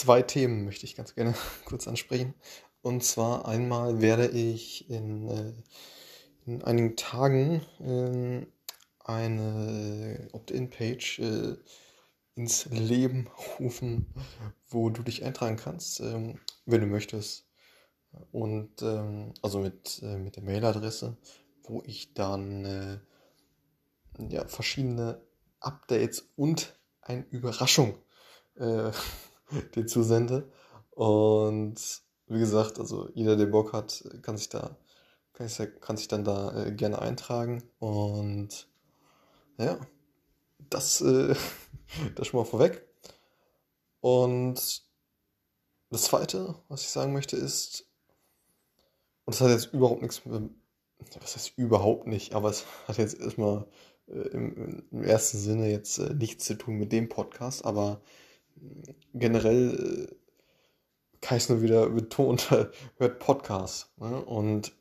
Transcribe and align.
zwei 0.00 0.22
Themen 0.22 0.64
möchte 0.64 0.86
ich 0.86 0.96
ganz 0.96 1.14
gerne 1.14 1.34
kurz 1.66 1.86
ansprechen. 1.86 2.34
Und 2.82 3.04
zwar 3.04 3.46
einmal 3.46 4.00
werde 4.00 4.28
ich 4.28 4.88
in, 4.88 5.28
äh, 5.28 5.52
in 6.46 6.64
einigen 6.64 6.96
Tagen 6.96 7.60
äh, 7.80 8.46
eine 9.04 10.28
Opt-in-Page 10.32 11.18
äh, 11.18 11.56
ins 12.34 12.64
Leben 12.66 13.28
rufen, 13.58 14.14
wo 14.68 14.88
du 14.88 15.02
dich 15.02 15.24
eintragen 15.24 15.56
kannst, 15.56 16.00
ähm, 16.00 16.40
wenn 16.64 16.80
du 16.80 16.86
möchtest. 16.86 17.46
Und 18.32 18.80
ähm, 18.82 19.34
also 19.42 19.58
mit, 19.58 20.00
äh, 20.02 20.16
mit 20.16 20.36
der 20.36 20.42
Mailadresse, 20.42 21.18
wo 21.64 21.82
ich 21.84 22.14
dann 22.14 22.64
äh, 22.64 22.98
ja, 24.30 24.48
verschiedene 24.48 25.20
Updates 25.60 26.30
und 26.36 26.78
eine 27.02 27.26
Überraschung 27.30 27.98
äh, 28.56 28.90
dir 29.74 29.86
zusende. 29.86 30.50
Und 30.90 32.02
wie 32.26 32.38
gesagt, 32.38 32.78
also 32.78 33.08
jeder, 33.14 33.36
der 33.36 33.46
Bock 33.46 33.72
hat, 33.72 34.04
kann 34.22 34.36
sich 34.36 34.48
da, 34.48 34.76
kann, 35.32 35.48
sich, 35.48 35.68
kann 35.80 35.96
sich 35.96 36.08
dann 36.08 36.24
da 36.24 36.66
äh, 36.66 36.72
gerne 36.72 37.00
eintragen. 37.00 37.62
Und 37.78 38.68
ja, 39.58 39.78
das, 40.70 41.00
äh, 41.00 41.34
das 42.14 42.26
schon 42.26 42.40
mal 42.40 42.46
vorweg. 42.46 42.86
Und 44.00 44.82
das 45.90 46.02
zweite, 46.02 46.54
was 46.68 46.82
ich 46.82 46.90
sagen 46.90 47.12
möchte, 47.12 47.36
ist, 47.36 47.86
und 49.24 49.34
das 49.34 49.40
hat 49.40 49.50
jetzt 49.50 49.72
überhaupt 49.72 50.02
nichts 50.02 50.22
was 51.20 51.36
heißt 51.36 51.52
überhaupt 51.56 52.06
nicht, 52.06 52.34
aber 52.34 52.50
es 52.50 52.64
hat 52.86 52.98
jetzt 52.98 53.18
erstmal 53.18 53.66
äh, 54.08 54.28
im, 54.28 54.84
im, 54.90 55.02
ersten 55.02 55.38
Sinne 55.38 55.70
jetzt 55.70 55.98
äh, 55.98 56.14
nichts 56.14 56.44
zu 56.44 56.56
tun 56.56 56.76
mit 56.76 56.92
dem 56.92 57.08
Podcast, 57.08 57.64
aber 57.64 58.00
generell 59.14 60.08
äh, 60.10 61.38
nur 61.48 61.62
wieder 61.62 61.88
betonen, 61.88 62.38
hört 62.96 63.18
Podcasts. 63.18 63.90
Ne? 63.98 64.20
Und 64.24 64.72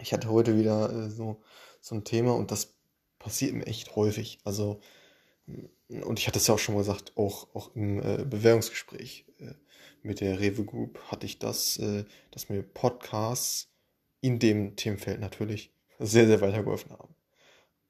ich 0.00 0.12
hatte 0.12 0.30
heute 0.30 0.58
wieder 0.58 0.90
äh, 0.90 1.10
so, 1.10 1.42
so 1.80 1.94
ein 1.94 2.04
Thema 2.04 2.34
und 2.34 2.50
das 2.50 2.74
passiert 3.18 3.54
mir 3.54 3.66
echt 3.66 3.96
häufig. 3.96 4.38
Also, 4.44 4.80
und 5.88 6.18
ich 6.18 6.26
hatte 6.26 6.38
es 6.38 6.46
ja 6.46 6.54
auch 6.54 6.58
schon 6.58 6.74
mal 6.74 6.80
gesagt, 6.80 7.12
auch, 7.16 7.54
auch 7.54 7.74
im 7.74 8.00
äh, 8.00 8.24
Bewerbungsgespräch 8.24 9.26
äh, 9.38 9.54
mit 10.02 10.20
der 10.20 10.40
Rewe 10.40 10.64
Group 10.64 11.00
hatte 11.10 11.26
ich 11.26 11.38
das, 11.38 11.78
äh, 11.78 12.04
dass 12.30 12.48
mir 12.48 12.62
Podcasts 12.62 13.68
in 14.20 14.38
dem 14.38 14.76
Themenfeld 14.76 15.20
natürlich 15.20 15.72
sehr, 15.98 16.26
sehr 16.26 16.40
weitergeholfen 16.40 16.92
haben. 16.92 17.14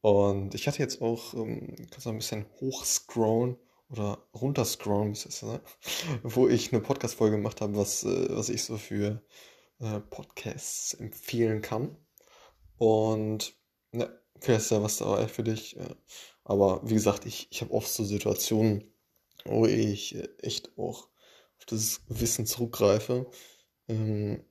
Und 0.01 0.55
ich 0.55 0.67
hatte 0.67 0.81
jetzt 0.81 1.01
auch, 1.01 1.35
ähm, 1.35 1.75
kannst 1.91 2.07
du 2.07 2.11
ein 2.11 2.19
bisschen 2.19 2.47
hochscrollen 2.61 3.57
oder 3.95 4.19
runterscrollen, 4.34 5.17
ne? 5.42 5.61
wo 6.25 6.48
ich 6.48 6.73
eine 6.73 6.83
Podcast-Folge 6.83 7.37
gemacht 7.37 7.61
habe, 7.61 7.77
was, 7.77 8.03
äh, 8.03 8.27
was 8.31 8.48
ich 8.48 8.64
so 8.64 8.77
für 8.77 9.23
äh, 9.78 10.01
Podcasts 10.01 10.95
empfehlen 10.95 11.62
kann. 11.62 11.97
Und 12.77 13.55
ja, 13.92 14.09
vielleicht 14.41 14.62
ist 14.62 14.70
ja 14.73 14.83
was 14.83 14.97
dabei 14.97 15.28
für 15.28 15.45
dich. 15.45 15.77
Äh, 15.77 15.95
aber 16.42 16.81
wie 16.84 16.95
gesagt, 16.95 17.25
ich, 17.25 17.47
ich 17.51 17.61
habe 17.61 17.73
oft 17.73 17.89
so 17.89 18.05
Situationen, 18.05 18.92
wo 19.45 19.67
ich 19.67 20.17
äh, 20.17 20.29
echt 20.39 20.77
auch 20.77 21.08
auf 21.58 21.64
das 21.67 22.03
Wissen 22.08 22.47
zurückgreife. 22.47 23.31
Ähm, 23.89 24.45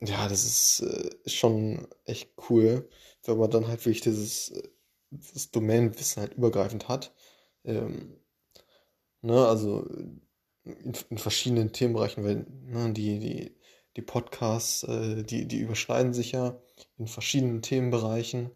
ja, 0.00 0.26
das 0.26 0.44
ist 0.44 0.80
äh, 0.80 1.28
schon 1.28 1.86
echt 2.06 2.32
cool, 2.48 2.88
wenn 3.24 3.36
man 3.36 3.50
dann 3.50 3.68
halt 3.68 3.84
wirklich 3.84 4.00
dieses, 4.00 4.50
äh, 4.50 4.68
dieses 5.10 5.50
Domänenwissen 5.50 6.22
halt 6.22 6.34
übergreifend 6.34 6.88
hat. 6.88 7.14
Ähm, 7.64 8.21
ne, 9.22 9.46
also 9.46 9.86
in, 10.64 10.94
in, 11.10 11.18
verschiedenen 11.18 11.72
Themenbereichen, 11.72 12.24
weil 12.24 12.46
ne, 12.64 12.92
die, 12.92 13.18
die, 13.18 13.56
die 13.96 14.02
Podcasts, 14.02 14.84
äh, 14.84 15.24
die, 15.24 15.46
die 15.48 15.60
überschneiden 15.60 16.12
sich 16.12 16.32
ja 16.32 16.60
in 16.98 17.06
verschiedenen 17.06 17.62
Themenbereichen 17.62 18.50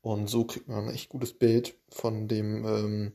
und 0.00 0.28
so 0.28 0.44
kriegt 0.44 0.68
man 0.68 0.88
ein 0.88 0.94
echt 0.94 1.08
gutes 1.08 1.36
Bild 1.36 1.74
von 1.90 2.28
dem, 2.28 2.64
ähm, 2.64 3.12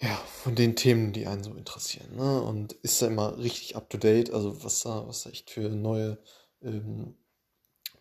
ja, 0.00 0.14
von 0.42 0.54
den 0.54 0.76
Themen, 0.76 1.12
die 1.12 1.26
einen 1.26 1.42
so 1.42 1.54
interessieren. 1.54 2.16
Ne? 2.16 2.42
Und 2.42 2.72
ist 2.72 3.02
da 3.02 3.06
immer 3.06 3.38
richtig 3.38 3.76
up 3.76 3.90
to 3.90 3.98
date, 3.98 4.32
also 4.32 4.62
was 4.64 4.82
da, 4.82 5.06
was 5.06 5.22
da 5.22 5.30
echt 5.30 5.50
für 5.50 5.68
neue, 5.68 6.22
ähm, 6.62 7.16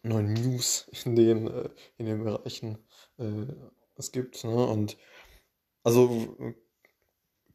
neue 0.03 0.23
News 0.23 0.87
in 1.05 1.15
den, 1.15 1.47
äh, 1.47 1.69
in 1.97 2.05
den 2.05 2.23
Bereichen 2.23 2.77
äh, 3.17 3.45
es 3.95 4.11
gibt. 4.11 4.43
Ne? 4.43 4.65
Und 4.67 4.97
also 5.83 6.37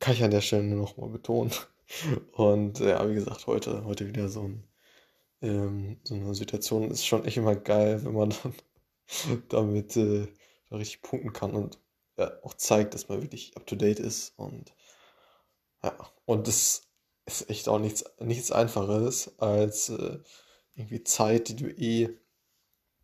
kann 0.05 0.13
ich 0.13 0.23
an 0.23 0.31
der 0.31 0.43
Stelle 0.43 0.65
nur 0.65 0.83
noch 0.83 0.99
mal 0.99 1.09
betonen. 1.09 1.51
Und 2.33 2.79
ja, 2.79 3.09
wie 3.09 3.15
gesagt, 3.15 3.47
heute, 3.47 3.87
heute 3.87 4.07
wieder 4.07 4.29
so, 4.29 4.43
ein, 4.43 4.69
ähm, 5.41 5.99
so 6.05 6.15
eine 6.15 6.35
Situation 6.35 6.91
ist 6.91 7.07
schon 7.07 7.25
echt 7.25 7.39
immer 7.39 7.57
geil, 7.57 8.05
wenn 8.05 8.13
man 8.13 8.35
dann 8.43 8.55
damit 9.49 9.97
äh, 9.97 10.29
da 10.69 10.77
richtig 10.77 11.01
punkten 11.01 11.33
kann 11.33 11.55
und 11.55 11.79
ja, 12.19 12.31
auch 12.43 12.53
zeigt, 12.53 12.93
dass 12.93 13.09
man 13.09 13.23
wirklich 13.23 13.57
up 13.57 13.67
to 13.67 13.77
date 13.77 13.99
ist. 13.99 14.35
Und 14.37 14.75
ja, 15.83 15.97
und 16.27 16.49
das 16.49 16.83
ist 17.25 17.49
echt 17.49 17.67
auch 17.71 17.79
nichts, 17.79 18.05
nichts 18.21 18.53
einfaches 18.53 19.39
als 19.39 19.89
äh, 19.89 20.19
irgendwie 20.75 21.03
Zeit, 21.03 21.49
die 21.49 21.57
du 21.57 21.71
eh 21.71 22.11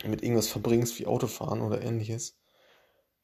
mit 0.04 0.22
irgendwas 0.22 0.48
verbringst, 0.48 0.98
wie 0.98 1.06
Autofahren 1.06 1.62
oder 1.62 1.80
ähnliches. 1.80 2.38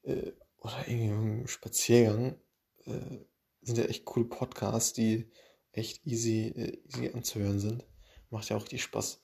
Äh, 0.02 0.32
oder 0.60 0.78
irgendwie 0.86 1.08
im 1.08 1.46
Spaziergang 1.46 2.40
äh, 2.86 3.18
sind 3.66 3.78
ja 3.78 3.84
echt 3.84 4.04
coole 4.04 4.26
Podcasts, 4.26 4.92
die 4.92 5.30
echt 5.72 6.06
easy, 6.06 6.48
äh, 6.56 6.78
easy 6.88 7.10
anzuhören 7.12 7.60
sind. 7.60 7.84
Macht 8.30 8.48
ja 8.48 8.56
auch 8.56 8.62
richtig 8.62 8.82
Spaß. 8.82 9.22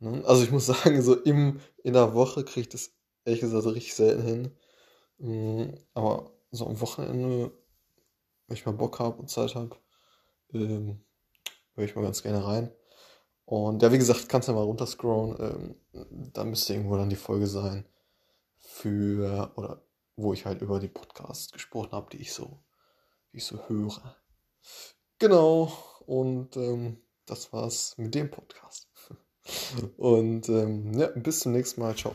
Ne? 0.00 0.22
Also 0.26 0.42
ich 0.42 0.50
muss 0.50 0.66
sagen, 0.66 1.02
so 1.02 1.14
im, 1.14 1.60
in 1.82 1.92
der 1.92 2.14
Woche 2.14 2.44
kriege 2.44 2.62
ich 2.62 2.68
das 2.68 2.92
ehrlich 3.24 3.40
gesagt 3.40 3.66
richtig 3.66 3.94
selten 3.94 4.22
hin. 4.22 4.56
Mhm, 5.18 5.78
aber 5.94 6.32
so 6.50 6.66
am 6.66 6.80
Wochenende, 6.80 7.52
wenn 8.46 8.56
ich 8.56 8.66
mal 8.66 8.72
Bock 8.72 8.98
habe 8.98 9.18
und 9.18 9.30
Zeit 9.30 9.54
habe, 9.54 9.76
ähm, 10.52 11.04
höre 11.74 11.84
ich 11.84 11.94
mal 11.94 12.02
ganz 12.02 12.22
gerne 12.22 12.44
rein. 12.44 12.72
Und 13.44 13.82
ja, 13.82 13.92
wie 13.92 13.98
gesagt, 13.98 14.28
kannst 14.28 14.48
du 14.48 14.52
ja 14.52 14.58
mal 14.58 14.64
runterscrollen. 14.64 15.76
Ähm, 15.92 16.30
da 16.32 16.44
müsste 16.44 16.74
irgendwo 16.74 16.96
dann 16.96 17.10
die 17.10 17.16
Folge 17.16 17.46
sein 17.46 17.86
für, 18.58 19.52
oder 19.56 19.82
wo 20.16 20.32
ich 20.32 20.46
halt 20.46 20.62
über 20.62 20.80
die 20.80 20.88
Podcasts 20.88 21.52
gesprochen 21.52 21.92
habe, 21.92 22.10
die 22.10 22.18
ich 22.18 22.32
so, 22.32 22.62
ich 23.32 23.44
so 23.44 23.68
höre. 23.68 24.16
Genau, 25.18 25.72
und 26.06 26.56
ähm, 26.56 26.98
das 27.26 27.52
war's 27.52 27.94
mit 27.96 28.14
dem 28.14 28.30
Podcast. 28.30 28.88
Und 29.96 30.48
ähm, 30.48 30.96
ja, 30.96 31.08
bis 31.08 31.40
zum 31.40 31.52
nächsten 31.52 31.80
Mal. 31.80 31.96
Ciao. 31.96 32.14